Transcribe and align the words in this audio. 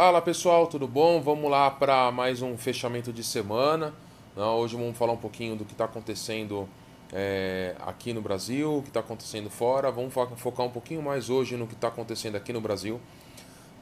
Fala 0.00 0.22
pessoal, 0.22 0.68
tudo 0.68 0.86
bom? 0.86 1.20
Vamos 1.20 1.50
lá 1.50 1.68
para 1.72 2.12
mais 2.12 2.40
um 2.40 2.56
fechamento 2.56 3.12
de 3.12 3.24
semana. 3.24 3.92
Hoje 4.36 4.76
vamos 4.76 4.96
falar 4.96 5.12
um 5.12 5.16
pouquinho 5.16 5.56
do 5.56 5.64
que 5.64 5.72
está 5.72 5.86
acontecendo 5.86 6.68
é, 7.12 7.74
aqui 7.80 8.12
no 8.12 8.22
Brasil, 8.22 8.76
o 8.76 8.82
que 8.82 8.90
está 8.90 9.00
acontecendo 9.00 9.50
fora. 9.50 9.90
Vamos 9.90 10.14
focar 10.36 10.64
um 10.64 10.70
pouquinho 10.70 11.02
mais 11.02 11.28
hoje 11.28 11.56
no 11.56 11.66
que 11.66 11.74
está 11.74 11.88
acontecendo 11.88 12.36
aqui 12.36 12.52
no 12.52 12.60
Brasil. 12.60 13.00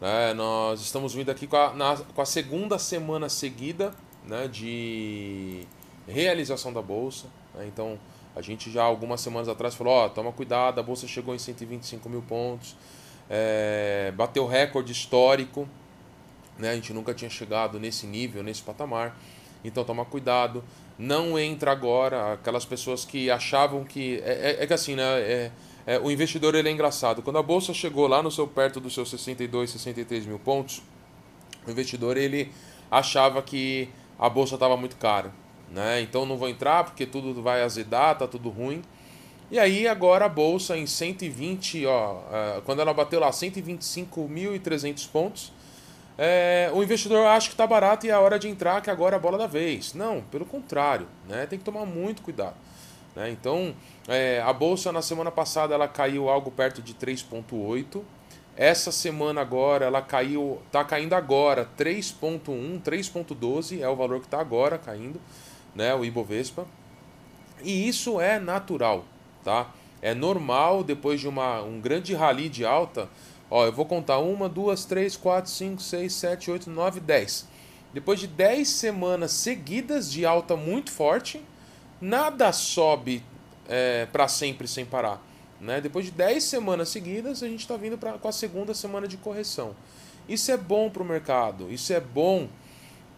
É, 0.00 0.32
nós 0.32 0.80
estamos 0.80 1.12
vindo 1.12 1.28
aqui 1.28 1.46
com 1.46 1.58
a, 1.58 1.74
na, 1.74 1.96
com 1.98 2.22
a 2.22 2.24
segunda 2.24 2.78
semana 2.78 3.28
seguida 3.28 3.92
né, 4.26 4.48
de 4.48 5.66
realização 6.08 6.72
da 6.72 6.80
Bolsa. 6.80 7.26
Né? 7.54 7.66
Então, 7.68 7.98
a 8.34 8.40
gente 8.40 8.70
já 8.70 8.84
algumas 8.84 9.20
semanas 9.20 9.50
atrás 9.50 9.74
falou: 9.74 9.92
ó, 9.92 10.08
toma 10.08 10.32
cuidado, 10.32 10.80
a 10.80 10.82
Bolsa 10.82 11.06
chegou 11.06 11.34
em 11.34 11.38
125 11.38 12.08
mil 12.08 12.22
pontos, 12.22 12.74
é, 13.28 14.14
bateu 14.16 14.46
recorde 14.46 14.92
histórico. 14.92 15.68
Né? 16.58 16.70
A 16.70 16.74
gente 16.74 16.92
nunca 16.92 17.14
tinha 17.14 17.30
chegado 17.30 17.78
nesse 17.78 18.06
nível, 18.06 18.42
nesse 18.42 18.62
patamar. 18.62 19.18
Então, 19.64 19.84
toma 19.84 20.04
cuidado. 20.04 20.62
Não 20.98 21.38
entra 21.38 21.72
agora 21.72 22.34
aquelas 22.34 22.64
pessoas 22.64 23.04
que 23.04 23.30
achavam 23.30 23.84
que. 23.84 24.22
É, 24.24 24.56
é, 24.58 24.64
é 24.64 24.66
que 24.66 24.72
assim, 24.72 24.94
né? 24.94 25.02
É, 25.20 25.50
é, 25.86 26.00
o 26.00 26.10
investidor 26.10 26.54
ele 26.56 26.68
é 26.68 26.72
engraçado. 26.72 27.22
Quando 27.22 27.38
a 27.38 27.42
bolsa 27.42 27.72
chegou 27.72 28.08
lá 28.08 28.20
no 28.20 28.30
seu 28.30 28.46
perto 28.46 28.80
dos 28.80 28.92
seus 28.92 29.08
62, 29.08 29.70
63 29.70 30.26
mil 30.26 30.38
pontos, 30.38 30.82
o 31.64 31.70
investidor 31.70 32.16
ele 32.16 32.50
achava 32.90 33.40
que 33.40 33.88
a 34.18 34.28
bolsa 34.28 34.54
estava 34.54 34.76
muito 34.76 34.96
cara. 34.96 35.32
Né? 35.70 36.00
Então 36.00 36.26
não 36.26 36.36
vou 36.36 36.48
entrar 36.48 36.84
porque 36.84 37.06
tudo 37.06 37.40
vai 37.40 37.62
azedar, 37.62 38.18
tá 38.18 38.26
tudo 38.26 38.48
ruim. 38.50 38.82
E 39.48 39.60
aí 39.60 39.86
agora 39.86 40.24
a 40.24 40.28
bolsa 40.28 40.76
em 40.76 40.86
120, 40.86 41.86
ó, 41.86 42.20
é, 42.32 42.60
quando 42.64 42.80
ela 42.80 42.92
bateu 42.92 43.20
lá 43.20 43.30
125.300 43.30 45.08
pontos, 45.08 45.52
é, 46.18 46.70
o 46.72 46.82
investidor 46.82 47.26
acha 47.26 47.48
que 47.48 47.54
está 47.54 47.66
barato 47.66 48.06
e 48.06 48.10
é 48.10 48.12
a 48.12 48.20
hora 48.20 48.38
de 48.38 48.48
entrar, 48.48 48.80
que 48.80 48.90
agora 48.90 49.16
é 49.16 49.18
a 49.18 49.20
bola 49.20 49.36
da 49.36 49.46
vez. 49.46 49.92
Não, 49.92 50.22
pelo 50.22 50.46
contrário, 50.46 51.06
né? 51.28 51.46
tem 51.46 51.58
que 51.58 51.64
tomar 51.64 51.84
muito 51.84 52.22
cuidado. 52.22 52.56
Né? 53.14 53.30
Então, 53.30 53.74
é, 54.08 54.42
a 54.44 54.52
bolsa 54.52 54.90
na 54.90 55.02
semana 55.02 55.30
passada 55.30 55.74
ela 55.74 55.86
caiu 55.86 56.28
algo 56.28 56.50
perto 56.50 56.80
de 56.80 56.94
3,8. 56.94 58.02
Essa 58.56 58.90
semana 58.90 59.42
agora 59.42 59.84
ela 59.84 60.00
caiu, 60.00 60.62
está 60.66 60.82
caindo 60.82 61.12
agora 61.12 61.68
3,1, 61.78 62.80
3,12 62.82 63.82
é 63.82 63.88
o 63.88 63.94
valor 63.94 64.20
que 64.20 64.26
está 64.26 64.40
agora 64.40 64.78
caindo, 64.78 65.20
né? 65.74 65.94
O 65.94 66.02
Ibovespa. 66.02 66.66
E 67.62 67.86
isso 67.86 68.18
é 68.18 68.38
natural, 68.38 69.04
tá? 69.44 69.70
É 70.00 70.14
normal 70.14 70.82
depois 70.82 71.20
de 71.20 71.28
uma, 71.28 71.60
um 71.62 71.80
grande 71.80 72.14
rally 72.14 72.48
de 72.48 72.64
alta 72.64 73.10
Ó, 73.50 73.64
eu 73.64 73.72
vou 73.72 73.86
contar 73.86 74.18
uma, 74.18 74.48
duas, 74.48 74.84
três, 74.84 75.16
quatro, 75.16 75.50
cinco, 75.50 75.80
seis, 75.80 76.12
sete, 76.12 76.50
oito, 76.50 76.68
nove, 76.70 77.00
dez. 77.00 77.46
Depois 77.92 78.18
de 78.18 78.26
dez 78.26 78.68
semanas 78.68 79.30
seguidas 79.30 80.10
de 80.10 80.26
alta 80.26 80.56
muito 80.56 80.90
forte, 80.90 81.42
nada 82.00 82.52
sobe 82.52 83.22
é, 83.68 84.06
para 84.06 84.28
sempre 84.28 84.66
sem 84.66 84.84
parar. 84.84 85.22
Né? 85.60 85.80
Depois 85.80 86.04
de 86.04 86.10
dez 86.10 86.44
semanas 86.44 86.88
seguidas, 86.88 87.42
a 87.42 87.48
gente 87.48 87.60
está 87.60 87.76
vindo 87.76 87.96
pra, 87.96 88.12
com 88.14 88.28
a 88.28 88.32
segunda 88.32 88.74
semana 88.74 89.08
de 89.08 89.16
correção. 89.16 89.74
Isso 90.28 90.50
é 90.50 90.56
bom 90.56 90.90
para 90.90 91.02
o 91.02 91.06
mercado, 91.06 91.70
isso 91.70 91.92
é 91.92 92.00
bom 92.00 92.48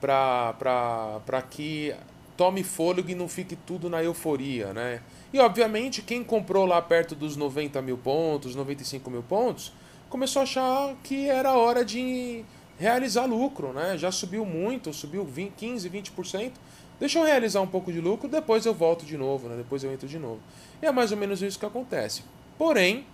para 0.00 1.42
que 1.50 1.94
tome 2.36 2.62
fôlego 2.62 3.10
e 3.10 3.14
não 3.14 3.28
fique 3.28 3.56
tudo 3.56 3.90
na 3.90 4.02
euforia. 4.02 4.72
Né? 4.72 5.00
E 5.32 5.40
obviamente, 5.40 6.02
quem 6.02 6.22
comprou 6.22 6.66
lá 6.66 6.80
perto 6.80 7.14
dos 7.14 7.36
90 7.36 7.82
mil 7.82 7.98
pontos, 7.98 8.54
95 8.54 9.10
mil 9.10 9.22
pontos, 9.22 9.72
começou 10.08 10.40
a 10.40 10.42
achar 10.44 10.94
que 11.02 11.28
era 11.28 11.54
hora 11.54 11.84
de 11.84 12.44
realizar 12.78 13.24
lucro, 13.24 13.72
né? 13.72 13.98
Já 13.98 14.10
subiu 14.10 14.44
muito, 14.44 14.92
subiu 14.92 15.24
20, 15.24 15.52
15, 15.54 15.90
20%. 15.90 16.52
Deixa 16.98 17.18
eu 17.18 17.24
realizar 17.24 17.60
um 17.60 17.66
pouco 17.66 17.92
de 17.92 18.00
lucro, 18.00 18.28
depois 18.28 18.66
eu 18.66 18.74
volto 18.74 19.04
de 19.04 19.16
novo, 19.16 19.48
né? 19.48 19.56
Depois 19.56 19.84
eu 19.84 19.92
entro 19.92 20.08
de 20.08 20.18
novo. 20.18 20.40
E 20.82 20.86
é 20.86 20.92
mais 20.92 21.12
ou 21.12 21.18
menos 21.18 21.42
isso 21.42 21.58
que 21.58 21.66
acontece. 21.66 22.22
Porém, 22.56 23.06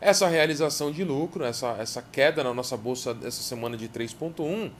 essa 0.00 0.28
realização 0.28 0.90
de 0.90 1.04
lucro, 1.04 1.44
essa, 1.44 1.76
essa 1.78 2.02
queda 2.02 2.42
na 2.44 2.52
nossa 2.52 2.76
bolsa 2.76 3.16
essa 3.24 3.42
semana 3.42 3.76
de 3.76 3.88
3.1, 3.88 4.70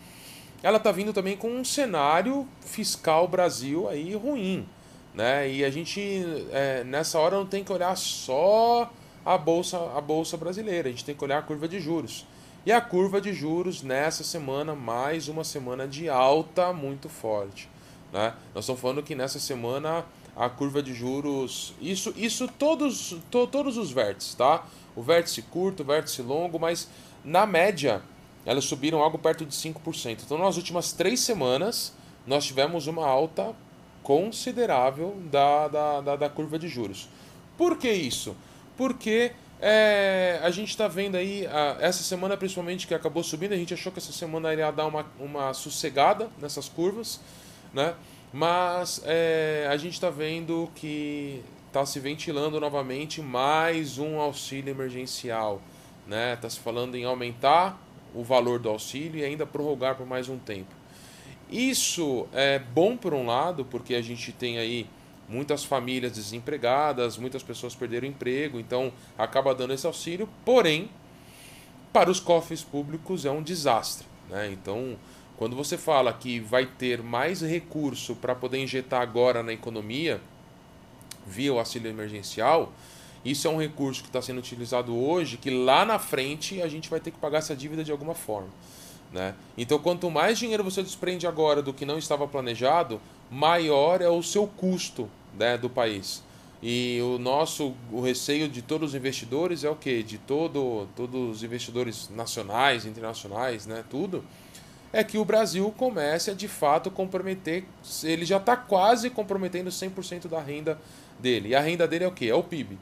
ela 0.63 0.77
está 0.77 0.93
vindo 0.93 1.13
também 1.13 1.37
com 1.37 1.49
um 1.49 1.65
cenário 1.65 2.47
fiscal 2.61 3.27
Brasil 3.27 3.89
aí 3.89 4.15
ruim, 4.15 4.67
né? 5.15 5.51
E 5.51 5.65
a 5.65 5.71
gente 5.71 6.25
é, 6.53 6.85
nessa 6.85 7.19
hora 7.19 7.37
não 7.37 7.47
tem 7.47 7.65
que 7.65 7.73
olhar 7.73 7.97
só 7.97 8.93
a 9.25 9.39
bolsa, 9.39 9.79
a 9.97 10.01
bolsa 10.01 10.37
brasileira. 10.37 10.89
A 10.89 10.93
gente 10.93 11.05
tem 11.05 11.15
que 11.15 11.25
olhar 11.25 11.39
a 11.39 11.43
curva 11.43 11.69
de 11.69 11.81
juros. 11.81 12.27
E 12.65 12.71
a 12.71 12.81
curva 12.81 13.21
de 13.21 13.33
juros 13.33 13.83
nessa 13.83 14.23
semana, 14.23 14.75
mais 14.75 15.29
uma 15.29 15.43
semana 15.43 15.87
de 15.87 16.09
alta 16.09 16.73
muito 16.73 17.09
forte. 17.09 17.69
Né? 18.13 18.35
Nós 18.55 18.65
estamos 18.65 18.81
falando 18.81 19.03
que 19.03 19.15
nessa 19.15 19.41
semana 19.41 20.05
a 20.37 20.49
curva 20.49 20.83
de 20.83 20.95
juros, 20.95 21.75
isso, 21.81 22.15
isso 22.17 22.47
todos, 22.47 23.17
to, 23.31 23.47
todos 23.47 23.77
os 23.77 23.91
vértices, 23.91 24.35
tá? 24.35 24.65
O 24.95 25.03
vértice 25.03 25.43
curto, 25.43 25.83
o 25.83 25.87
vértice 25.87 26.23
longo, 26.23 26.59
mas 26.59 26.89
na 27.25 27.47
média 27.47 28.03
elas 28.45 28.65
subiram 28.65 29.03
algo 29.03 29.19
perto 29.19 29.45
de 29.45 29.55
5%. 29.55 30.21
Então 30.25 30.39
nas 30.39 30.57
últimas 30.57 30.93
três 30.93 31.21
semanas 31.21 31.93
nós 32.27 32.45
tivemos 32.45 32.87
uma 32.87 33.07
alta 33.07 33.55
considerável 34.03 35.17
da, 35.31 35.69
da, 35.69 36.01
da, 36.01 36.17
da 36.17 36.29
curva 36.29 36.59
de 36.59 36.69
juros. 36.69 37.09
Por 37.57 37.77
que 37.77 37.91
isso? 37.91 38.37
Porque 38.77 39.33
é, 39.61 40.41
a 40.43 40.51
gente 40.51 40.71
está 40.71 40.89
vendo 40.89 41.17
aí, 41.17 41.47
a, 41.47 41.77
essa 41.81 42.03
semana 42.03 42.37
principalmente 42.37 42.87
que 42.87 42.95
acabou 42.95 43.23
subindo, 43.23 43.53
a 43.53 43.57
gente 43.57 43.73
achou 43.73 43.93
que 43.93 43.99
essa 43.99 44.13
semana 44.13 44.53
iria 44.53 44.71
dar 44.71 44.87
uma, 44.87 45.07
uma 45.21 45.55
sossegada 45.55 46.29
nessas 46.41 46.69
curvas, 46.69 47.21
né? 47.73 47.95
Mas 48.33 49.03
é, 49.05 49.69
a 49.71 49.77
gente 49.77 49.93
está 49.93 50.11
vendo 50.11 50.71
que 50.75 51.43
está 51.69 51.87
se 51.87 52.01
ventilando 52.01 52.59
novamente 52.59 53.23
mais 53.23 53.99
um 53.99 54.19
auxílio 54.21 54.71
emergencial, 54.71 55.61
né? 56.07 56.35
Está 56.35 56.51
se 56.51 56.59
falando 56.59 56.97
em 56.97 57.05
aumentar 57.05 57.81
o 58.15 58.25
valor 58.25 58.59
do 58.59 58.69
auxílio 58.69 59.21
e 59.21 59.25
ainda 59.25 59.47
prorrogar 59.47 59.95
por 59.95 60.07
mais 60.07 60.29
um 60.29 60.39
tempo. 60.39 60.75
Isso 61.51 62.27
é 62.33 62.59
bom 62.59 62.97
por 62.97 63.15
um 63.15 63.27
lado, 63.27 63.65
porque 63.65 63.95
a 63.95 64.03
gente 64.03 64.33
tem 64.33 64.59
aí 64.59 64.87
muitas 65.29 65.65
famílias 65.65 66.13
desempregadas, 66.13 67.17
muitas 67.17 67.43
pessoas 67.43 67.75
perderam 67.75 68.07
emprego, 68.07 68.61
então 68.61 68.93
acaba 69.17 69.55
dando 69.55 69.73
esse 69.73 69.87
auxílio, 69.87 70.29
porém, 70.45 70.91
para 71.93 72.11
os 72.11 72.21
cofres 72.21 72.63
públicos 72.63 73.25
é 73.25 73.31
um 73.31 73.43
desastre. 73.43 74.07
Né? 74.29 74.51
Então, 74.53 74.97
quando 75.37 75.57
você 75.57 75.77
fala 75.77 76.13
que 76.13 76.41
vai 76.41 76.67
ter 76.67 77.03
mais 77.03 77.41
recurso 77.41 78.15
para 78.17 78.35
poder 78.35 78.59
injetar 78.59 79.03
agora 79.03 79.43
na 79.43 79.53
economia 79.53 80.21
via 81.27 81.53
o 81.53 81.59
auxílio 81.59 81.91
emergencial, 81.91 82.73
isso 83.25 83.47
é 83.47 83.51
um 83.51 83.59
recurso 83.59 84.03
que 84.03 84.09
está 84.09 84.21
sendo 84.21 84.39
utilizado 84.39 84.97
hoje, 84.97 85.37
que 85.37 85.51
lá 85.51 85.85
na 85.85 85.99
frente 85.99 86.61
a 86.61 86.69
gente 86.69 86.91
vai 86.91 86.99
ter 86.99 87.11
que 87.11 87.19
pagar 87.19 87.39
essa 87.39 87.55
dívida 87.55 87.85
de 87.85 87.93
alguma 87.93 88.15
forma. 88.15 88.49
Né? 89.13 89.35
Então, 89.57 89.79
quanto 89.79 90.11
mais 90.11 90.39
dinheiro 90.39 90.65
você 90.65 90.83
desprende 90.83 91.27
agora 91.27 91.63
do 91.63 91.73
que 91.73 91.85
não 91.85 91.99
estava 91.99 92.27
planejado, 92.27 93.01
maior 93.33 94.03
é 94.03 94.09
o 94.11 94.23
seu 94.23 94.47
custo 94.47 95.09
né, 95.39 95.57
do 95.57 95.71
país. 95.71 96.23
E 96.63 97.01
o 97.03 97.19
nosso 97.19 97.75
o 97.91 98.03
receio 98.03 98.47
de 98.47 98.61
todos 98.61 98.91
os 98.91 98.95
investidores 98.95 99.65
é 99.65 99.71
o 99.71 99.75
que? 99.75 100.03
De 100.03 100.19
todo, 100.19 100.87
todos 100.95 101.37
os 101.39 101.43
investidores 101.43 102.11
nacionais, 102.11 102.85
internacionais, 102.85 103.67
né, 103.67 103.83
tudo, 103.89 104.23
é 104.93 105.03
que 105.03 105.17
o 105.17 105.25
Brasil 105.25 105.73
comece 105.77 106.31
a 106.31 106.35
de 106.35 106.47
fato 106.47 106.91
comprometer, 106.91 107.65
ele 108.05 108.27
já 108.27 108.37
está 108.37 108.55
quase 108.55 109.09
comprometendo 109.09 109.71
100% 109.71 110.29
da 110.29 110.39
renda 110.39 110.79
dele. 111.19 111.49
E 111.49 111.55
a 111.55 111.61
renda 111.61 111.89
dele 111.89 112.05
é 112.05 112.09
o 112.09 112.13
que? 112.13 112.29
É 112.29 112.35
o 112.35 112.43
PIB. 112.43 112.79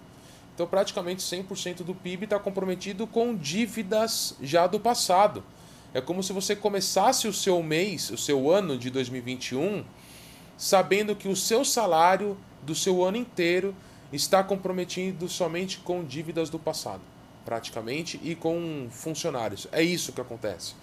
Então 0.52 0.66
praticamente 0.66 1.22
100% 1.22 1.84
do 1.84 1.94
PIB 1.94 2.24
está 2.24 2.40
comprometido 2.40 3.06
com 3.06 3.36
dívidas 3.36 4.34
já 4.42 4.66
do 4.66 4.80
passado. 4.80 5.44
É 5.94 6.00
como 6.00 6.24
se 6.24 6.32
você 6.32 6.56
começasse 6.56 7.28
o 7.28 7.32
seu 7.32 7.62
mês, 7.62 8.10
o 8.10 8.18
seu 8.18 8.50
ano 8.50 8.76
de 8.76 8.90
2021, 8.90 9.84
sabendo 10.60 11.16
que 11.16 11.26
o 11.26 11.34
seu 11.34 11.64
salário 11.64 12.36
do 12.62 12.74
seu 12.74 13.02
ano 13.02 13.16
inteiro 13.16 13.74
está 14.12 14.44
comprometido 14.44 15.26
somente 15.26 15.78
com 15.78 16.04
dívidas 16.04 16.50
do 16.50 16.58
passado, 16.58 17.00
praticamente, 17.46 18.20
e 18.22 18.34
com 18.34 18.86
funcionários. 18.90 19.66
É 19.72 19.82
isso 19.82 20.12
que 20.12 20.20
acontece. 20.20 20.74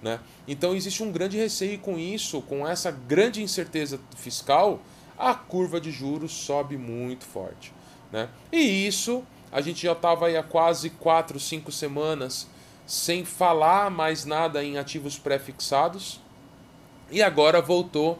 Né? 0.00 0.20
Então 0.48 0.74
existe 0.74 1.02
um 1.02 1.12
grande 1.12 1.36
receio 1.36 1.78
com 1.78 1.98
isso, 1.98 2.40
com 2.40 2.66
essa 2.66 2.90
grande 2.90 3.42
incerteza 3.42 4.00
fiscal, 4.16 4.80
a 5.18 5.34
curva 5.34 5.78
de 5.78 5.90
juros 5.90 6.32
sobe 6.32 6.78
muito 6.78 7.26
forte. 7.26 7.74
Né? 8.10 8.30
E 8.50 8.86
isso 8.86 9.22
a 9.52 9.60
gente 9.60 9.82
já 9.82 9.92
estava 9.92 10.30
há 10.30 10.42
quase 10.42 10.88
4, 10.88 11.38
5 11.38 11.70
semanas 11.70 12.48
sem 12.86 13.22
falar 13.22 13.90
mais 13.90 14.24
nada 14.24 14.64
em 14.64 14.78
ativos 14.78 15.18
pré-fixados 15.18 16.22
e 17.10 17.22
agora 17.22 17.60
voltou 17.60 18.18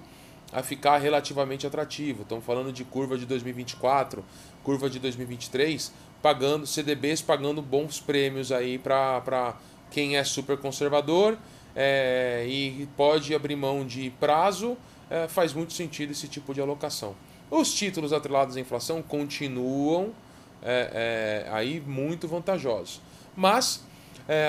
a 0.56 0.62
ficar 0.62 0.96
relativamente 0.96 1.66
atrativo. 1.66 2.22
Estamos 2.22 2.42
falando 2.42 2.72
de 2.72 2.82
curva 2.82 3.18
de 3.18 3.26
2024, 3.26 4.24
curva 4.64 4.88
de 4.88 4.98
2023, 4.98 5.92
pagando 6.22 6.66
CDBs 6.66 7.20
pagando 7.20 7.60
bons 7.60 8.00
prêmios 8.00 8.50
aí 8.50 8.78
para 8.78 9.54
Quem 9.90 10.16
é 10.16 10.24
super 10.24 10.56
conservador 10.56 11.36
é, 11.74 12.46
e 12.48 12.88
pode 12.96 13.34
abrir 13.34 13.54
mão 13.54 13.84
de 13.84 14.08
prazo, 14.18 14.78
é, 15.10 15.28
faz 15.28 15.52
muito 15.52 15.74
sentido 15.74 16.12
esse 16.12 16.26
tipo 16.26 16.54
de 16.54 16.60
alocação. 16.62 17.14
Os 17.50 17.74
títulos 17.74 18.14
atrelados 18.14 18.56
à 18.56 18.60
inflação 18.60 19.02
continuam 19.02 20.14
é, 20.62 21.46
aí 21.52 21.82
muito 21.86 22.26
vantajosos. 22.26 23.02
Mas 23.36 23.84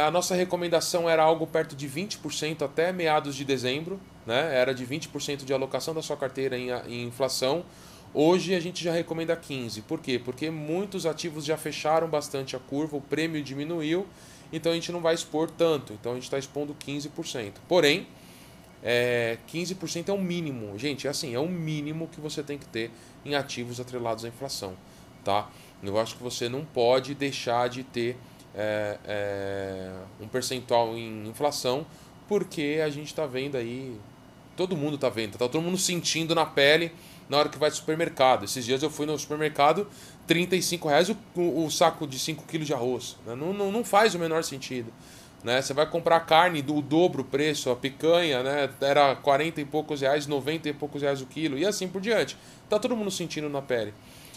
a 0.03 0.09
nossa 0.09 0.33
recomendação 0.33 1.07
era 1.07 1.21
algo 1.21 1.45
perto 1.45 1.75
de 1.75 1.87
20% 1.87 2.63
até 2.63 2.91
meados 2.91 3.35
de 3.35 3.45
dezembro, 3.45 3.99
né? 4.27 4.55
era 4.55 4.73
de 4.73 4.85
20% 4.85 5.45
de 5.45 5.53
alocação 5.53 5.93
da 5.93 6.01
sua 6.01 6.17
carteira 6.17 6.57
em, 6.57 6.69
em 6.87 7.07
inflação. 7.07 7.65
Hoje 8.13 8.53
a 8.53 8.59
gente 8.59 8.83
já 8.83 8.91
recomenda 8.91 9.35
15%. 9.35 9.83
Por 9.83 9.99
quê? 9.99 10.19
Porque 10.23 10.49
muitos 10.49 11.05
ativos 11.05 11.45
já 11.45 11.57
fecharam 11.57 12.07
bastante 12.07 12.55
a 12.55 12.59
curva, 12.59 12.97
o 12.97 13.01
prêmio 13.01 13.41
diminuiu, 13.41 14.05
então 14.51 14.71
a 14.71 14.75
gente 14.75 14.91
não 14.91 15.01
vai 15.01 15.15
expor 15.15 15.49
tanto. 15.49 15.93
Então 15.93 16.11
a 16.11 16.15
gente 16.15 16.25
está 16.25 16.37
expondo 16.37 16.75
15%. 16.75 17.53
Porém, 17.67 18.07
é, 18.83 19.37
15% 19.51 20.09
é 20.09 20.13
o 20.13 20.21
mínimo. 20.21 20.77
Gente, 20.77 21.07
é 21.07 21.09
assim, 21.09 21.33
é 21.33 21.39
o 21.39 21.47
mínimo 21.47 22.07
que 22.07 22.19
você 22.19 22.43
tem 22.43 22.57
que 22.57 22.67
ter 22.67 22.91
em 23.25 23.35
ativos 23.35 23.79
atrelados 23.79 24.25
à 24.25 24.27
inflação. 24.27 24.75
Tá? 25.23 25.49
Eu 25.83 25.99
acho 25.99 26.15
que 26.15 26.23
você 26.23 26.49
não 26.49 26.65
pode 26.65 27.13
deixar 27.13 27.69
de 27.69 27.83
ter 27.83 28.17
é, 28.55 28.97
é, 29.05 29.93
um 30.19 30.27
percentual 30.27 30.97
em 30.97 31.27
inflação, 31.27 31.85
porque 32.27 32.81
a 32.83 32.89
gente 32.89 33.07
está 33.07 33.25
vendo 33.25 33.55
aí, 33.55 33.95
todo 34.57 34.75
mundo 34.75 34.95
está 34.95 35.07
vendo, 35.07 35.35
está 35.35 35.47
todo 35.47 35.61
mundo 35.61 35.77
sentindo 35.77 36.35
na 36.35 36.45
pele 36.45 36.91
na 37.29 37.37
hora 37.37 37.47
que 37.47 37.57
vai 37.57 37.69
ao 37.69 37.75
supermercado. 37.75 38.43
Esses 38.43 38.65
dias 38.65 38.83
eu 38.83 38.89
fui 38.89 39.05
no 39.05 39.17
supermercado, 39.17 39.87
35 40.25 40.87
reais 40.89 41.09
o, 41.09 41.17
o, 41.35 41.65
o 41.65 41.71
saco 41.71 42.05
de 42.05 42.17
5 42.19 42.43
quilos 42.45 42.67
de 42.67 42.73
arroz. 42.73 43.15
Né? 43.25 43.35
Não, 43.35 43.53
não, 43.53 43.71
não 43.71 43.83
faz 43.83 44.15
o 44.15 44.19
menor 44.19 44.43
sentido. 44.43 44.91
Né? 45.43 45.61
Você 45.61 45.73
vai 45.73 45.85
comprar 45.85 46.19
carne 46.21 46.61
do 46.61 46.81
dobro 46.81 47.23
preço, 47.23 47.69
a 47.69 47.75
picanha, 47.75 48.41
né? 48.41 48.69
Era 48.81 49.15
40 49.15 49.61
e 49.61 49.65
poucos 49.65 50.01
reais, 50.01 50.25
90 50.25 50.67
e 50.67 50.73
poucos 50.73 51.01
reais 51.01 51.21
o 51.21 51.27
quilo, 51.27 51.57
e 51.57 51.65
assim 51.65 51.87
por 51.87 52.01
diante. 52.01 52.35
Tá 52.67 52.79
todo 52.79 52.95
mundo 52.95 53.11
sentindo 53.11 53.47
na 53.47 53.61
pele. 53.61 53.93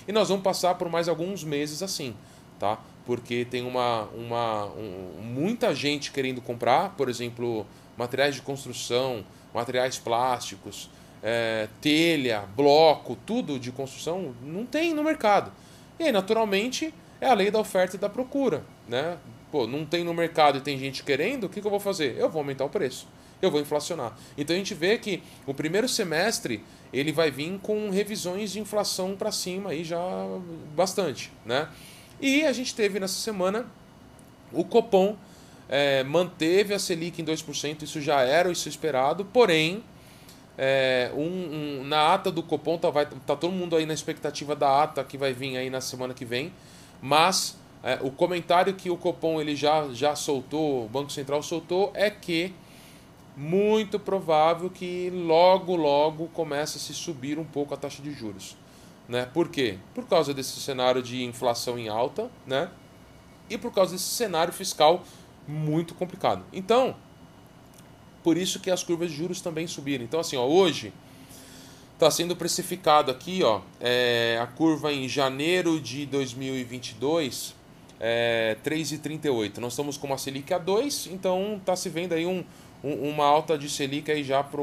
E 0.06 0.12
nós 0.12 0.28
vamos 0.28 0.44
passar 0.44 0.74
por 0.74 0.88
mais 0.90 1.08
alguns 1.08 1.42
meses 1.42 1.82
assim, 1.82 2.14
tá? 2.58 2.78
porque 3.10 3.44
tem 3.44 3.66
uma, 3.66 4.04
uma 4.14 4.66
um, 4.66 5.20
muita 5.20 5.74
gente 5.74 6.12
querendo 6.12 6.40
comprar, 6.40 6.90
por 6.90 7.08
exemplo, 7.08 7.66
materiais 7.96 8.36
de 8.36 8.42
construção, 8.42 9.24
materiais 9.52 9.98
plásticos, 9.98 10.90
é, 11.22 11.68
telha, 11.80 12.44
bloco, 12.56 13.16
tudo 13.26 13.58
de 13.58 13.70
construção, 13.70 14.34
não 14.42 14.64
tem 14.64 14.94
no 14.94 15.02
mercado. 15.02 15.52
E 15.98 16.04
aí, 16.04 16.12
naturalmente, 16.12 16.94
é 17.20 17.28
a 17.28 17.34
lei 17.34 17.50
da 17.50 17.58
oferta 17.58 17.96
e 17.96 17.98
da 17.98 18.08
procura. 18.08 18.64
Né? 18.88 19.18
Pô, 19.52 19.66
não 19.66 19.84
tem 19.84 20.04
no 20.04 20.14
mercado 20.14 20.58
e 20.58 20.60
tem 20.60 20.78
gente 20.78 21.02
querendo, 21.02 21.44
o 21.44 21.48
que, 21.48 21.60
que 21.60 21.66
eu 21.66 21.70
vou 21.70 21.80
fazer? 21.80 22.16
Eu 22.16 22.30
vou 22.30 22.40
aumentar 22.40 22.64
o 22.64 22.68
preço. 22.68 23.06
Eu 23.42 23.50
vou 23.50 23.60
inflacionar. 23.60 24.16
Então 24.36 24.54
a 24.54 24.58
gente 24.58 24.74
vê 24.74 24.98
que 24.98 25.22
o 25.46 25.54
primeiro 25.54 25.88
semestre 25.88 26.62
ele 26.92 27.12
vai 27.12 27.30
vir 27.30 27.58
com 27.62 27.90
revisões 27.90 28.52
de 28.52 28.60
inflação 28.60 29.16
para 29.16 29.32
cima 29.32 29.70
aí 29.70 29.82
já 29.82 30.00
bastante, 30.74 31.32
né? 31.44 31.68
E 32.20 32.44
a 32.44 32.52
gente 32.52 32.74
teve 32.74 33.00
nessa 33.00 33.14
semana 33.14 33.66
o 34.52 34.62
Copom 34.62 35.16
é, 35.72 36.02
manteve 36.02 36.74
a 36.74 36.80
Selic 36.80 37.22
em 37.22 37.24
2%, 37.24 37.82
isso 37.82 38.00
já 38.00 38.22
era 38.22 38.50
isso 38.50 38.68
esperado, 38.68 39.24
porém, 39.24 39.84
é, 40.58 41.12
um, 41.14 41.20
um, 41.22 41.84
na 41.84 42.12
ata 42.12 42.28
do 42.32 42.42
Copom, 42.42 42.76
tá, 42.76 42.90
vai, 42.90 43.06
tá 43.06 43.36
todo 43.36 43.52
mundo 43.52 43.76
aí 43.76 43.86
na 43.86 43.94
expectativa 43.94 44.56
da 44.56 44.82
ata 44.82 45.04
que 45.04 45.16
vai 45.16 45.32
vir 45.32 45.56
aí 45.56 45.70
na 45.70 45.80
semana 45.80 46.12
que 46.12 46.24
vem, 46.24 46.52
mas 47.00 47.56
é, 47.84 48.00
o 48.02 48.10
comentário 48.10 48.74
que 48.74 48.90
o 48.90 48.96
Copom 48.96 49.40
ele 49.40 49.54
já, 49.54 49.86
já 49.92 50.16
soltou, 50.16 50.86
o 50.86 50.88
Banco 50.88 51.12
Central 51.12 51.40
soltou, 51.40 51.92
é 51.94 52.10
que 52.10 52.52
muito 53.36 53.96
provável 53.96 54.68
que 54.68 55.08
logo, 55.08 55.76
logo 55.76 56.26
comece 56.34 56.78
a 56.78 56.80
se 56.80 56.92
subir 56.92 57.38
um 57.38 57.44
pouco 57.44 57.72
a 57.72 57.76
taxa 57.76 58.02
de 58.02 58.12
juros. 58.12 58.56
Né? 59.08 59.24
Por 59.32 59.48
quê? 59.48 59.78
Por 59.94 60.04
causa 60.06 60.34
desse 60.34 60.60
cenário 60.60 61.00
de 61.00 61.22
inflação 61.22 61.78
em 61.78 61.88
alta 61.88 62.28
né? 62.44 62.68
e 63.48 63.56
por 63.56 63.72
causa 63.72 63.92
desse 63.92 64.08
cenário 64.08 64.52
fiscal 64.52 65.04
muito 65.50 65.94
complicado. 65.94 66.44
Então, 66.52 66.94
por 68.22 68.36
isso 68.36 68.60
que 68.60 68.70
as 68.70 68.82
curvas 68.82 69.10
de 69.10 69.16
juros 69.16 69.40
também 69.40 69.66
subiram. 69.66 70.04
Então, 70.04 70.20
assim, 70.20 70.36
ó, 70.36 70.44
hoje 70.44 70.92
está 71.94 72.10
sendo 72.10 72.34
precificado 72.34 73.10
aqui 73.10 73.42
ó, 73.42 73.60
é, 73.78 74.38
a 74.42 74.46
curva 74.46 74.90
em 74.90 75.06
janeiro 75.06 75.78
de 75.78 76.06
2022 76.06 77.54
é 78.00 78.56
3,38. 78.64 79.58
Nós 79.58 79.74
estamos 79.74 79.98
com 79.98 80.06
uma 80.06 80.16
Selic 80.16 80.52
a 80.54 80.58
2, 80.58 81.08
então 81.12 81.58
está 81.58 81.76
se 81.76 81.90
vendo 81.90 82.14
aí 82.14 82.24
um, 82.24 82.42
um, 82.82 83.10
uma 83.10 83.26
alta 83.26 83.58
de 83.58 83.68
Selic 83.68 84.10
aí 84.10 84.24
já 84.24 84.42
para 84.42 84.62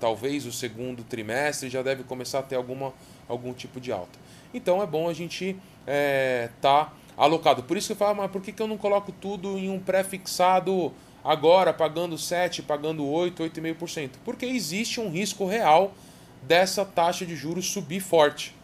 talvez 0.00 0.46
o 0.46 0.52
segundo 0.52 1.04
trimestre, 1.04 1.68
já 1.68 1.82
deve 1.82 2.04
começar 2.04 2.38
a 2.38 2.42
ter 2.42 2.56
alguma 2.56 2.94
algum 3.28 3.52
tipo 3.52 3.78
de 3.78 3.92
alta. 3.92 4.18
Então 4.54 4.82
é 4.82 4.86
bom 4.86 5.10
a 5.10 5.12
gente 5.12 5.56
é, 5.86 6.48
tá 6.62 6.90
alocado. 7.16 7.62
Por 7.62 7.76
isso 7.76 7.88
que 7.88 7.92
eu 7.92 7.96
falo, 7.96 8.16
mas 8.16 8.30
por 8.30 8.42
que, 8.42 8.52
que 8.52 8.62
eu 8.62 8.66
não 8.66 8.76
coloco 8.76 9.12
tudo 9.12 9.58
em 9.58 9.70
um 9.70 9.78
pré-fixado 9.78 10.92
agora, 11.24 11.72
pagando 11.72 12.18
7, 12.18 12.62
pagando 12.62 13.06
8, 13.06 13.42
8,5%? 13.42 14.10
Porque 14.24 14.44
existe 14.46 15.00
um 15.00 15.10
risco 15.10 15.46
real 15.46 15.94
dessa 16.42 16.84
taxa 16.84 17.24
de 17.24 17.34
juros 17.34 17.70
subir 17.70 18.00
forte. 18.00 18.54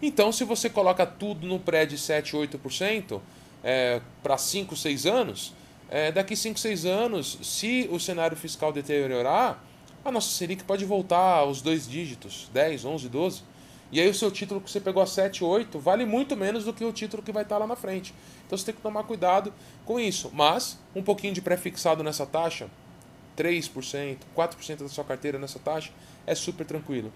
Então, 0.00 0.30
se 0.30 0.44
você 0.44 0.68
coloca 0.68 1.06
tudo 1.06 1.46
no 1.46 1.58
pré 1.58 1.86
de 1.86 1.96
7, 1.96 2.36
8% 2.36 3.20
é, 3.62 4.00
para 4.22 4.36
5, 4.36 4.76
6 4.76 5.06
anos, 5.06 5.54
é, 5.88 6.12
daqui 6.12 6.36
5, 6.36 6.58
6 6.58 6.84
anos, 6.84 7.38
se 7.42 7.88
o 7.90 7.98
cenário 7.98 8.36
fiscal 8.36 8.72
deteriorar, 8.72 9.62
a 10.04 10.12
nossa 10.12 10.28
Selic 10.28 10.62
pode 10.64 10.84
voltar 10.84 11.38
aos 11.38 11.62
dois 11.62 11.88
dígitos, 11.88 12.50
10, 12.52 12.84
11, 12.84 13.08
12. 13.08 13.42
E 13.94 14.00
aí 14.00 14.08
o 14.08 14.14
seu 14.14 14.28
título 14.28 14.60
que 14.60 14.68
você 14.68 14.80
pegou 14.80 15.00
a 15.00 15.06
7, 15.06 15.44
8 15.44 15.78
vale 15.78 16.04
muito 16.04 16.36
menos 16.36 16.64
do 16.64 16.72
que 16.72 16.84
o 16.84 16.92
título 16.92 17.22
que 17.22 17.30
vai 17.30 17.44
estar 17.44 17.58
lá 17.58 17.66
na 17.68 17.76
frente. 17.76 18.12
Então 18.44 18.58
você 18.58 18.64
tem 18.64 18.74
que 18.74 18.80
tomar 18.80 19.04
cuidado 19.04 19.54
com 19.84 20.00
isso. 20.00 20.32
Mas 20.34 20.76
um 20.96 21.00
pouquinho 21.00 21.32
de 21.32 21.40
pré-fixado 21.40 22.02
nessa 22.02 22.26
taxa, 22.26 22.68
3%, 23.38 24.18
4% 24.36 24.78
da 24.78 24.88
sua 24.88 25.04
carteira 25.04 25.38
nessa 25.38 25.60
taxa, 25.60 25.92
é 26.26 26.34
super 26.34 26.66
tranquilo. 26.66 27.12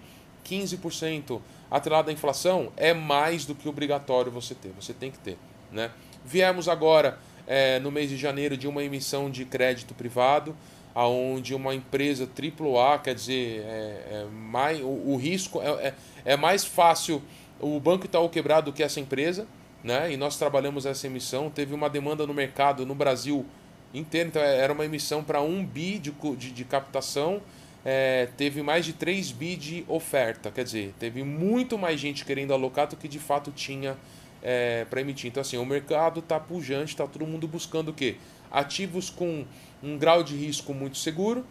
15% 0.47 1.41
atrelado 1.69 2.11
à 2.11 2.13
inflação 2.13 2.73
é 2.77 2.95
mais 2.95 3.45
do 3.45 3.57
que 3.57 3.69
obrigatório 3.69 4.31
você 4.31 4.55
ter, 4.55 4.71
você 4.71 4.95
tem 4.95 5.11
que 5.11 5.19
ter. 5.19 5.37
Né? 5.73 5.91
Viemos 6.25 6.69
agora 6.69 7.19
é, 7.45 7.81
no 7.81 7.91
mês 7.91 8.09
de 8.09 8.17
janeiro 8.17 8.57
de 8.57 8.69
uma 8.69 8.85
emissão 8.85 9.29
de 9.29 9.45
crédito 9.45 9.95
privado 9.95 10.55
aonde 10.99 11.55
uma 11.55 11.73
empresa 11.77 12.29
AAA, 12.29 12.99
quer 12.99 13.15
dizer, 13.15 13.61
é, 13.61 13.71
é 14.11 14.27
mais, 14.33 14.81
o, 14.81 15.13
o 15.13 15.17
risco 15.17 15.63
é, 15.63 15.69
é, 15.69 15.95
é, 16.25 16.37
mais 16.37 16.65
fácil 16.65 17.23
o 17.61 17.79
Banco 17.79 18.07
Itaú 18.07 18.29
quebrar 18.29 18.63
do 18.63 18.73
que 18.73 18.83
essa 18.83 18.99
empresa, 18.99 19.47
né? 19.85 20.13
E 20.13 20.17
nós 20.17 20.37
trabalhamos 20.37 20.87
essa 20.87 21.07
emissão, 21.07 21.51
teve 21.51 21.73
uma 21.73 21.89
demanda 21.89 22.27
no 22.27 22.35
mercado 22.35 22.85
no 22.85 22.97
Brasil 22.97 23.47
inteiro, 23.95 24.31
então 24.31 24.43
é, 24.43 24.59
era 24.59 24.73
uma 24.73 24.85
emissão 24.85 25.23
para 25.23 25.41
um 25.41 25.65
bi 25.65 26.01
de, 26.01 26.11
de, 26.11 26.51
de 26.51 26.65
captação, 26.65 27.41
é, 27.85 28.27
teve 28.37 28.61
mais 28.61 28.85
de 28.85 28.93
3 28.93 29.31
bi 29.31 29.55
de 29.55 29.85
oferta, 29.87 30.51
quer 30.51 30.65
dizer, 30.65 30.93
teve 30.99 31.23
muito 31.23 31.79
mais 31.79 32.01
gente 32.01 32.25
querendo 32.25 32.53
alocar 32.53 32.89
do 32.89 32.97
que 32.97 33.07
de 33.07 33.21
fato 33.21 33.53
tinha 33.53 33.97
é, 34.43 34.85
para 34.91 35.01
emitir. 35.01 35.31
Então, 35.31 35.41
assim, 35.41 35.57
o 35.59 35.65
mercado 35.65 36.19
está 36.19 36.41
pujante, 36.41 36.91
está 36.91 37.07
todo 37.07 37.25
mundo 37.25 37.47
buscando 37.47 37.91
o 37.91 37.95
quê? 37.95 38.17
Ativos 38.51 39.11
com 39.11 39.45
um 39.83 39.97
grau 39.99 40.23
de 40.23 40.37
risco 40.37 40.75
muito 40.75 40.99
seguro, 40.99 41.45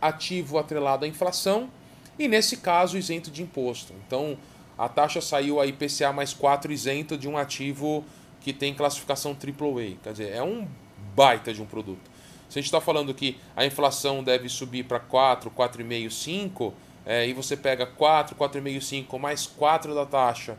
ativo 0.00 0.58
atrelado 0.58 1.04
à 1.04 1.08
inflação 1.08 1.70
e, 2.18 2.26
nesse 2.26 2.56
caso, 2.56 2.98
isento 2.98 3.30
de 3.30 3.42
imposto. 3.42 3.92
Então, 4.06 4.36
a 4.76 4.88
taxa 4.88 5.20
saiu 5.20 5.60
a 5.60 5.66
IPCA 5.66 6.12
mais 6.12 6.32
4 6.32 6.72
isento 6.72 7.16
de 7.16 7.28
um 7.28 7.36
ativo 7.36 8.04
que 8.40 8.52
tem 8.52 8.74
classificação 8.74 9.32
AAA. 9.32 9.96
Quer 10.02 10.12
dizer, 10.12 10.32
é 10.32 10.42
um 10.42 10.66
baita 11.14 11.52
de 11.52 11.62
um 11.62 11.66
produto. 11.66 12.10
Se 12.48 12.58
a 12.58 12.60
gente 12.60 12.68
está 12.68 12.80
falando 12.80 13.14
que 13.14 13.38
a 13.56 13.64
inflação 13.64 14.22
deve 14.22 14.48
subir 14.48 14.84
para 14.84 15.00
4, 15.00 15.50
4,5, 15.50 16.10
5, 16.10 16.74
é, 17.06 17.26
e 17.26 17.32
você 17.32 17.56
pega 17.56 17.86
4, 17.86 18.36
4,5, 18.36 18.80
5 18.80 19.18
mais 19.18 19.46
4 19.46 19.94
da 19.94 20.04
taxa 20.04 20.58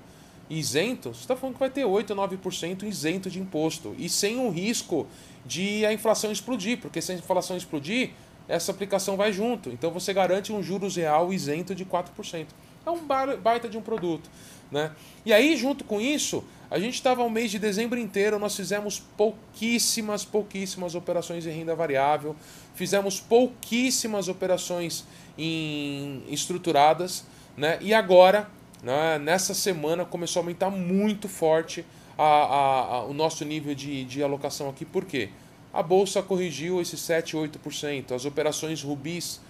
isento, 0.50 1.13
você 1.13 1.21
está 1.21 1.35
falando 1.35 1.55
que 1.55 1.59
vai 1.59 1.69
ter 1.69 1.85
8, 1.85 2.13
9% 2.13 2.83
isento 2.83 3.29
de 3.29 3.39
imposto. 3.39 3.95
E 3.97 4.09
sem 4.09 4.38
o 4.39 4.50
risco 4.50 5.07
de 5.45 5.85
a 5.85 5.93
inflação 5.93 6.31
explodir, 6.31 6.79
porque 6.79 7.01
se 7.01 7.12
a 7.12 7.15
inflação 7.15 7.57
explodir, 7.57 8.12
essa 8.47 8.71
aplicação 8.71 9.15
vai 9.15 9.31
junto. 9.31 9.69
Então 9.69 9.91
você 9.91 10.13
garante 10.13 10.51
um 10.51 10.62
juros 10.62 10.95
real 10.95 11.33
isento 11.33 11.73
de 11.73 11.85
4%. 11.85 12.47
É 12.85 12.89
um 12.89 13.00
baita 13.41 13.69
de 13.69 13.77
um 13.77 13.81
produto. 13.81 14.29
Né? 14.69 14.91
E 15.25 15.31
aí, 15.31 15.55
junto 15.55 15.83
com 15.83 16.01
isso, 16.01 16.43
a 16.69 16.79
gente 16.79 16.95
estava 16.95 17.21
ao 17.21 17.29
mês 17.29 17.51
de 17.51 17.59
dezembro 17.59 18.00
inteiro, 18.00 18.39
nós 18.39 18.55
fizemos 18.55 19.00
pouquíssimas, 19.15 20.25
pouquíssimas 20.25 20.95
operações 20.95 21.45
em 21.45 21.51
renda 21.51 21.75
variável, 21.75 22.35
fizemos 22.73 23.19
pouquíssimas 23.19 24.27
operações 24.27 25.05
em 25.38 26.23
estruturadas, 26.27 27.23
né? 27.55 27.77
E 27.81 27.93
agora, 27.93 28.50
né, 28.83 29.17
nessa 29.17 29.53
semana, 29.53 30.05
começou 30.05 30.41
a 30.41 30.43
aumentar 30.43 30.69
muito 30.69 31.27
forte 31.27 31.85
a, 32.17 32.23
a, 32.23 32.85
a, 32.95 33.03
o 33.05 33.13
nosso 33.13 33.43
nível 33.45 33.73
de, 33.73 34.03
de 34.05 34.21
alocação 34.21 34.69
aqui. 34.69 34.85
Por 34.85 35.05
quê? 35.05 35.29
a 35.73 35.81
bolsa 35.81 36.21
corrigiu 36.21 36.79
esses 36.79 37.01
7, 37.01 37.35
8%. 37.35 38.11
As 38.11 38.25
operações 38.25 38.83
rubis, 38.83 39.41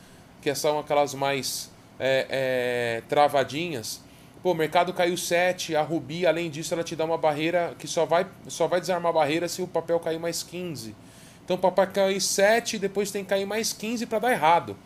que 0.42 0.56
são 0.56 0.80
aquelas 0.80 1.14
mais 1.14 1.70
é, 2.00 2.28
é, 2.30 3.04
travadinhas, 3.10 4.02
pô, 4.42 4.52
o 4.52 4.56
mercado 4.56 4.94
caiu 4.94 5.18
7, 5.18 5.76
a 5.76 5.82
rubi, 5.82 6.26
além 6.26 6.50
disso, 6.50 6.74
ela 6.74 6.84
te 6.84 6.96
dá 6.96 7.04
uma 7.04 7.18
barreira 7.18 7.76
que 7.78 7.88
só 7.88 8.06
vai, 8.06 8.26
só 8.48 8.68
vai 8.68 8.80
desarmar 8.80 9.10
a 9.10 9.14
barreira 9.14 9.50
se 9.50 9.62
o 9.62 9.68
papel 9.68 10.00
cair 10.00 10.18
mais 10.18 10.42
15. 10.42 10.96
Então 11.44 11.58
o 11.58 11.60
papel 11.60 11.88
cair 11.88 12.22
7 12.22 12.80
depois 12.80 13.12
tem 13.12 13.24
que 13.24 13.30
cair 13.30 13.46
mais 13.46 13.74
15 13.74 14.06
para 14.06 14.20
dar 14.20 14.32
errado. 14.32 14.78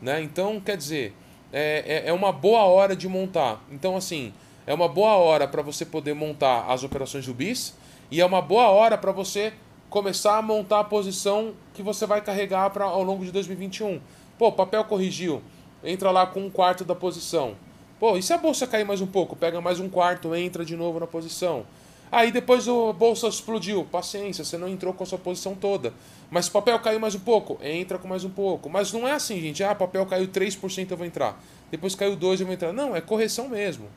Né? 0.00 0.22
Então, 0.22 0.60
quer 0.60 0.76
dizer, 0.76 1.12
é, 1.52 2.04
é, 2.06 2.08
é 2.08 2.12
uma 2.12 2.32
boa 2.32 2.64
hora 2.64 2.94
de 2.96 3.08
montar. 3.08 3.62
Então, 3.70 3.96
assim, 3.96 4.32
é 4.66 4.72
uma 4.72 4.88
boa 4.88 5.14
hora 5.16 5.46
para 5.46 5.62
você 5.62 5.84
poder 5.84 6.14
montar 6.14 6.66
as 6.68 6.82
operações 6.82 7.26
rubis 7.26 7.74
e 8.10 8.20
é 8.20 8.26
uma 8.26 8.40
boa 8.40 8.68
hora 8.68 8.96
para 8.96 9.12
você 9.12 9.52
começar 9.90 10.38
a 10.38 10.42
montar 10.42 10.80
a 10.80 10.84
posição 10.84 11.52
que 11.72 11.82
você 11.82 12.06
vai 12.06 12.20
carregar 12.20 12.70
pra, 12.70 12.84
ao 12.84 13.02
longo 13.02 13.24
de 13.24 13.30
2021. 13.30 14.00
Pô, 14.38 14.50
papel 14.50 14.84
corrigiu, 14.84 15.42
entra 15.84 16.10
lá 16.10 16.26
com 16.26 16.40
um 16.40 16.50
quarto 16.50 16.84
da 16.84 16.94
posição. 16.94 17.54
Pô, 18.00 18.16
e 18.16 18.22
se 18.22 18.32
a 18.32 18.38
bolsa 18.38 18.66
cair 18.66 18.84
mais 18.84 19.00
um 19.00 19.06
pouco? 19.06 19.36
Pega 19.36 19.60
mais 19.60 19.78
um 19.78 19.88
quarto, 19.88 20.34
entra 20.34 20.64
de 20.64 20.76
novo 20.76 20.98
na 20.98 21.06
posição. 21.06 21.64
Aí 22.14 22.30
depois 22.30 22.68
a 22.68 22.92
bolsa 22.92 23.26
explodiu. 23.26 23.84
Paciência, 23.84 24.44
você 24.44 24.56
não 24.56 24.68
entrou 24.68 24.94
com 24.94 25.02
a 25.02 25.06
sua 25.06 25.18
posição 25.18 25.56
toda. 25.56 25.92
Mas 26.30 26.46
o 26.46 26.52
papel 26.52 26.78
caiu 26.78 27.00
mais 27.00 27.16
um 27.16 27.18
pouco, 27.18 27.58
entra 27.60 27.98
com 27.98 28.06
mais 28.06 28.22
um 28.22 28.30
pouco. 28.30 28.70
Mas 28.70 28.92
não 28.92 29.06
é 29.06 29.10
assim, 29.10 29.40
gente. 29.40 29.64
Ah, 29.64 29.74
papel 29.74 30.06
caiu 30.06 30.28
3%, 30.28 30.92
eu 30.92 30.96
vou 30.96 31.04
entrar. 31.04 31.42
Depois 31.72 31.96
caiu 31.96 32.16
2%, 32.16 32.38
eu 32.38 32.46
vou 32.46 32.54
entrar. 32.54 32.72
Não, 32.72 32.94
é 32.94 33.00
correção 33.00 33.48
mesmo. 33.48 33.88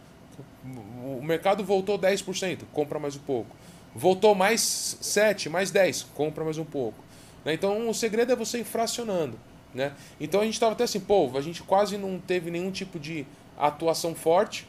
O 1.06 1.22
mercado 1.22 1.64
voltou 1.64 2.00
10%, 2.00 2.62
compra 2.74 2.98
mais 2.98 3.16
um 3.16 3.20
pouco. 3.20 3.56
Voltou 3.94 4.34
mais 4.34 4.98
7, 5.00 5.48
mais 5.48 5.70
10, 5.70 6.08
compra 6.16 6.44
mais 6.44 6.58
um 6.58 6.66
pouco. 6.66 6.98
Né? 7.46 7.54
Então 7.54 7.88
o 7.88 7.94
segredo 7.94 8.34
é 8.34 8.36
você 8.36 8.60
infracionando. 8.60 9.38
Né? 9.76 9.94
Então 10.20 10.42
a 10.42 10.44
gente 10.44 10.56
estava 10.56 10.72
até 10.72 10.86
assim, 10.86 11.00
pô, 11.00 11.30
a 11.36 11.42
gente 11.42 11.62
quase 11.62 12.00
não 12.00 12.18
teve 12.18 12.50
nenhum 12.50 12.72
tipo 12.72 12.98
de 12.98 13.28
atuação 13.56 14.16
forte 14.16 14.68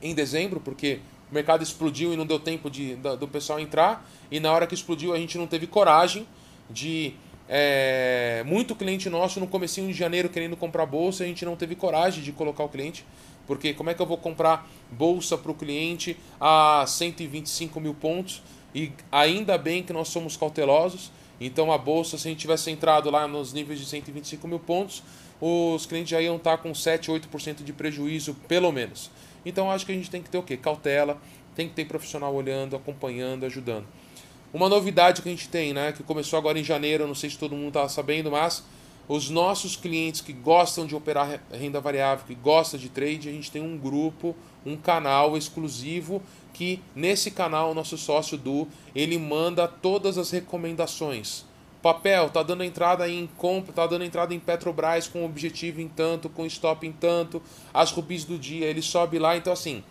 em 0.00 0.14
dezembro, 0.14 0.60
porque 0.60 1.00
o 1.34 1.36
mercado 1.36 1.64
explodiu 1.64 2.14
e 2.14 2.16
não 2.16 2.24
deu 2.24 2.38
tempo 2.38 2.70
de, 2.70 2.94
do 2.94 3.26
pessoal 3.26 3.58
entrar. 3.58 4.08
E 4.30 4.38
na 4.38 4.52
hora 4.52 4.68
que 4.68 4.74
explodiu 4.74 5.12
a 5.12 5.18
gente 5.18 5.36
não 5.36 5.48
teve 5.48 5.66
coragem 5.66 6.26
de. 6.70 7.14
É, 7.46 8.42
muito 8.46 8.74
cliente 8.74 9.10
nosso 9.10 9.38
no 9.38 9.46
comecinho 9.46 9.88
de 9.88 9.92
janeiro 9.92 10.30
querendo 10.30 10.56
comprar 10.56 10.86
bolsa, 10.86 11.24
a 11.24 11.26
gente 11.26 11.44
não 11.44 11.56
teve 11.56 11.74
coragem 11.74 12.22
de 12.22 12.32
colocar 12.32 12.64
o 12.64 12.68
cliente. 12.68 13.04
Porque 13.46 13.74
como 13.74 13.90
é 13.90 13.94
que 13.94 14.00
eu 14.00 14.06
vou 14.06 14.16
comprar 14.16 14.66
bolsa 14.90 15.36
para 15.36 15.50
o 15.50 15.54
cliente 15.54 16.16
a 16.40 16.84
125 16.86 17.78
mil 17.80 17.94
pontos? 17.94 18.42
E 18.74 18.92
ainda 19.12 19.58
bem 19.58 19.82
que 19.82 19.92
nós 19.92 20.08
somos 20.08 20.36
cautelosos. 20.36 21.10
Então 21.40 21.70
a 21.72 21.76
bolsa, 21.76 22.16
se 22.16 22.28
a 22.28 22.30
gente 22.30 22.40
tivesse 22.40 22.70
entrado 22.70 23.10
lá 23.10 23.28
nos 23.28 23.52
níveis 23.52 23.78
de 23.78 23.86
125 23.86 24.48
mil 24.48 24.60
pontos, 24.60 25.02
os 25.40 25.84
clientes 25.84 26.10
já 26.10 26.22
iam 26.22 26.36
estar 26.36 26.58
com 26.58 26.72
7, 26.72 27.10
8% 27.10 27.64
de 27.64 27.72
prejuízo, 27.72 28.34
pelo 28.48 28.70
menos. 28.72 29.10
Então 29.44 29.70
acho 29.70 29.84
que 29.84 29.92
a 29.92 29.94
gente 29.94 30.10
tem 30.10 30.22
que 30.22 30.30
ter 30.30 30.38
o 30.38 30.42
quê? 30.42 30.56
Cautela, 30.56 31.20
tem 31.54 31.68
que 31.68 31.74
ter 31.74 31.84
profissional 31.84 32.34
olhando, 32.34 32.76
acompanhando, 32.76 33.44
ajudando. 33.44 33.86
Uma 34.52 34.68
novidade 34.68 35.20
que 35.20 35.28
a 35.28 35.32
gente 35.32 35.48
tem, 35.48 35.72
né, 35.72 35.92
que 35.92 36.02
começou 36.02 36.38
agora 36.38 36.58
em 36.58 36.64
janeiro, 36.64 37.06
não 37.06 37.14
sei 37.14 37.30
se 37.30 37.38
todo 37.38 37.56
mundo 37.56 37.68
está 37.68 37.88
sabendo, 37.88 38.30
mas 38.30 38.62
os 39.08 39.28
nossos 39.28 39.76
clientes 39.76 40.20
que 40.20 40.32
gostam 40.32 40.86
de 40.86 40.94
operar 40.94 41.40
renda 41.52 41.80
variável, 41.80 42.24
que 42.26 42.34
gostam 42.34 42.78
de 42.78 42.88
trade, 42.88 43.28
a 43.28 43.32
gente 43.32 43.50
tem 43.50 43.60
um 43.60 43.76
grupo, 43.76 44.34
um 44.64 44.76
canal 44.76 45.36
exclusivo 45.36 46.22
que 46.52 46.80
nesse 46.94 47.30
canal 47.30 47.72
o 47.72 47.74
nosso 47.74 47.98
sócio 47.98 48.38
do 48.38 48.66
ele 48.94 49.18
manda 49.18 49.68
todas 49.68 50.16
as 50.16 50.30
recomendações. 50.30 51.44
Papel 51.84 52.30
tá 52.30 52.42
dando 52.42 52.64
entrada 52.64 53.06
em 53.06 53.26
compra, 53.36 53.70
tá 53.70 53.86
dando 53.86 54.06
entrada 54.06 54.32
em 54.32 54.40
Petrobras 54.40 55.06
com 55.06 55.22
objetivo 55.22 55.82
em 55.82 55.88
tanto, 55.88 56.30
com 56.30 56.46
stop 56.46 56.86
em 56.86 56.92
tanto, 56.92 57.42
as 57.74 57.90
rubis 57.90 58.24
do 58.24 58.38
dia, 58.38 58.64
ele 58.64 58.80
sobe 58.80 59.18
lá, 59.18 59.36
então 59.36 59.52
assim, 59.52 59.84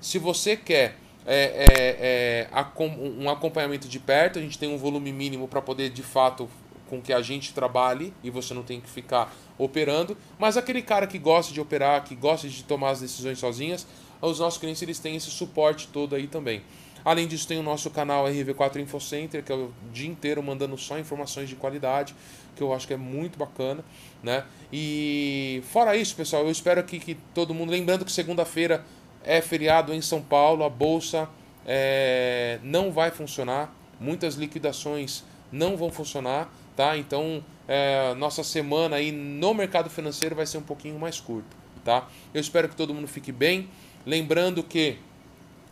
se 0.00 0.18
você 0.18 0.56
quer 0.56 0.96
é, 1.26 1.66
é, 1.68 2.48
é, 2.48 3.18
um 3.18 3.28
acompanhamento 3.28 3.86
de 3.86 3.98
perto, 3.98 4.38
a 4.38 4.42
gente 4.42 4.58
tem 4.58 4.74
um 4.74 4.78
volume 4.78 5.12
mínimo 5.12 5.46
para 5.46 5.60
poder 5.60 5.90
de 5.90 6.02
fato 6.02 6.48
com 6.88 7.02
que 7.02 7.12
a 7.12 7.20
gente 7.20 7.52
trabalhe 7.52 8.14
e 8.24 8.30
você 8.30 8.54
não 8.54 8.62
tem 8.62 8.80
que 8.80 8.88
ficar 8.88 9.30
operando. 9.58 10.16
Mas 10.38 10.56
aquele 10.56 10.80
cara 10.80 11.06
que 11.06 11.18
gosta 11.18 11.52
de 11.52 11.60
operar, 11.60 12.02
que 12.04 12.14
gosta 12.14 12.48
de 12.48 12.64
tomar 12.64 12.90
as 12.92 13.00
decisões 13.00 13.38
sozinhas, 13.38 13.86
os 14.22 14.38
nossos 14.38 14.58
clientes 14.58 14.80
eles 14.80 14.98
têm 14.98 15.16
esse 15.16 15.30
suporte 15.30 15.88
todo 15.88 16.14
aí 16.14 16.26
também. 16.26 16.62
Além 17.06 17.28
disso, 17.28 17.46
tem 17.46 17.56
o 17.56 17.62
nosso 17.62 17.88
canal 17.88 18.24
RV4 18.24 18.80
InfoCenter, 18.80 19.40
que 19.44 19.52
é 19.52 19.54
o 19.54 19.70
dia 19.92 20.08
inteiro 20.08 20.42
mandando 20.42 20.76
só 20.76 20.98
informações 20.98 21.48
de 21.48 21.54
qualidade, 21.54 22.16
que 22.56 22.60
eu 22.60 22.74
acho 22.74 22.84
que 22.84 22.94
é 22.94 22.96
muito 22.96 23.38
bacana, 23.38 23.84
né? 24.24 24.42
E 24.72 25.62
fora 25.70 25.96
isso, 25.96 26.16
pessoal, 26.16 26.42
eu 26.42 26.50
espero 26.50 26.82
que, 26.82 26.98
que 26.98 27.14
todo 27.32 27.54
mundo, 27.54 27.70
lembrando 27.70 28.04
que 28.04 28.10
segunda-feira 28.10 28.84
é 29.22 29.40
feriado 29.40 29.94
em 29.94 30.00
São 30.00 30.20
Paulo, 30.20 30.64
a 30.64 30.68
bolsa 30.68 31.28
é, 31.64 32.58
não 32.64 32.90
vai 32.90 33.12
funcionar, 33.12 33.72
muitas 34.00 34.34
liquidações 34.34 35.22
não 35.52 35.76
vão 35.76 35.92
funcionar, 35.92 36.52
tá? 36.74 36.98
Então, 36.98 37.40
é, 37.68 38.14
nossa 38.14 38.42
semana 38.42 38.96
aí 38.96 39.12
no 39.12 39.54
mercado 39.54 39.88
financeiro 39.88 40.34
vai 40.34 40.44
ser 40.44 40.58
um 40.58 40.62
pouquinho 40.62 40.98
mais 40.98 41.20
curta, 41.20 41.56
tá? 41.84 42.08
Eu 42.34 42.40
espero 42.40 42.68
que 42.68 42.74
todo 42.74 42.92
mundo 42.92 43.06
fique 43.06 43.30
bem. 43.30 43.68
Lembrando 44.04 44.60
que 44.64 44.98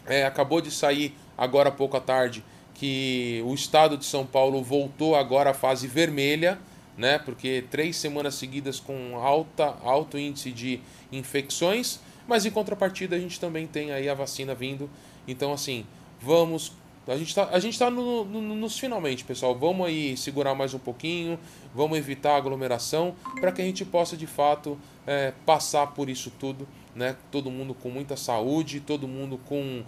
é, 0.07 0.25
acabou 0.25 0.61
de 0.61 0.71
sair 0.71 1.13
agora 1.37 1.69
há 1.69 1.73
pouco 1.73 1.97
à 1.97 2.01
tarde 2.01 2.45
que 2.75 3.43
o 3.47 3.55
estado 3.55 3.97
de 3.97 4.05
São 4.05 4.27
Paulo 4.27 4.63
voltou 4.63 5.15
agora 5.15 5.51
à 5.51 5.55
fase 5.55 5.87
vermelha, 5.87 6.59
né? 6.97 7.19
Porque 7.19 7.65
três 7.71 7.97
semanas 7.97 8.35
seguidas 8.35 8.81
com 8.81 9.17
alta, 9.17 9.77
alto 9.83 10.19
índice 10.19 10.51
de 10.51 10.81
infecções, 11.13 12.01
mas 12.27 12.45
em 12.45 12.51
contrapartida 12.51 13.17
a 13.17 13.19
gente 13.19 13.39
também 13.39 13.67
tem 13.67 13.93
aí 13.93 14.09
a 14.09 14.15
vacina 14.15 14.55
vindo. 14.55 14.91
Então, 15.27 15.53
assim, 15.53 15.87
vamos 16.21 16.73
a 17.07 17.17
gente 17.19 17.29
está 17.29 17.59
gente 17.61 17.79
tá 17.79 17.91
no, 17.91 18.25
no, 18.25 18.41
nos 18.41 18.79
finalmente, 18.79 19.25
pessoal. 19.25 19.55
Vamos 19.55 19.87
aí 19.87 20.17
segurar 20.17 20.55
mais 20.55 20.73
um 20.73 20.79
pouquinho, 20.79 21.39
vamos 21.75 21.99
evitar 21.99 22.37
aglomeração 22.37 23.15
para 23.41 23.53
que 23.53 23.61
a 23.61 23.65
gente 23.65 23.85
possa 23.85 24.17
de 24.17 24.27
fato 24.27 24.79
é, 25.07 25.33
passar 25.45 25.89
por 25.89 26.09
isso 26.09 26.33
tudo, 26.41 26.67
né? 26.95 27.15
Todo 27.31 27.51
mundo 27.51 27.75
com 27.75 27.91
muita 27.91 28.17
saúde, 28.17 28.81
todo 28.81 29.07
mundo 29.07 29.39
com 29.47 29.85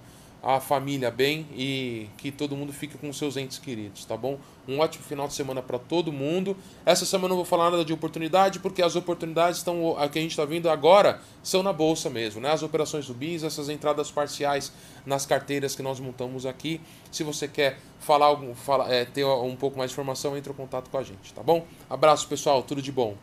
a 0.46 0.60
família 0.60 1.10
bem 1.10 1.44
e 1.56 2.08
que 2.16 2.30
todo 2.30 2.54
mundo 2.54 2.72
fique 2.72 2.96
com 2.96 3.12
seus 3.12 3.36
entes 3.36 3.58
queridos, 3.58 4.04
tá 4.04 4.16
bom? 4.16 4.38
Um 4.68 4.78
ótimo 4.78 5.02
final 5.02 5.26
de 5.26 5.34
semana 5.34 5.60
para 5.60 5.76
todo 5.76 6.12
mundo. 6.12 6.56
Essa 6.84 7.04
semana 7.04 7.26
eu 7.26 7.30
não 7.30 7.36
vou 7.38 7.44
falar 7.44 7.68
nada 7.68 7.84
de 7.84 7.92
oportunidade, 7.92 8.60
porque 8.60 8.80
as 8.80 8.94
oportunidades 8.94 9.58
estão 9.58 9.98
a 9.98 10.08
que 10.08 10.20
a 10.20 10.22
gente 10.22 10.30
está 10.30 10.44
vindo 10.44 10.70
agora 10.70 11.20
são 11.42 11.64
na 11.64 11.72
bolsa 11.72 12.08
mesmo, 12.08 12.40
né? 12.40 12.52
As 12.52 12.62
operações 12.62 13.08
do 13.08 13.14
BIS, 13.14 13.42
essas 13.42 13.68
entradas 13.68 14.08
parciais 14.08 14.72
nas 15.04 15.26
carteiras 15.26 15.74
que 15.74 15.82
nós 15.82 15.98
montamos 15.98 16.46
aqui. 16.46 16.80
Se 17.10 17.24
você 17.24 17.48
quer 17.48 17.80
falar, 17.98 18.36
falar 18.54 18.88
é, 18.88 19.04
ter 19.04 19.24
um 19.24 19.56
pouco 19.56 19.76
mais 19.76 19.90
de 19.90 19.94
informação, 19.94 20.36
entre 20.36 20.52
em 20.52 20.56
contato 20.56 20.88
com 20.90 20.98
a 20.98 21.02
gente, 21.02 21.34
tá 21.34 21.42
bom? 21.42 21.66
Abraço, 21.90 22.28
pessoal, 22.28 22.62
tudo 22.62 22.80
de 22.80 22.92
bom. 22.92 23.16